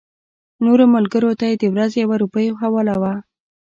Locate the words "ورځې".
1.73-1.97